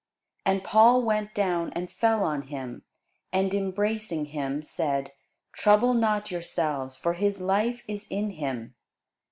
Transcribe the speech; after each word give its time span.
And 0.47 0.63
Paul 0.63 1.03
went 1.03 1.35
down, 1.35 1.71
and 1.73 1.87
fell 1.91 2.23
on 2.23 2.47
him, 2.47 2.81
and 3.31 3.53
embracing 3.53 4.25
him 4.25 4.63
said, 4.63 5.11
Trouble 5.53 5.93
not 5.93 6.31
yourselves; 6.31 6.95
for 6.97 7.13
his 7.13 7.39
life 7.39 7.83
is 7.87 8.07
in 8.09 8.31
him. 8.31 8.73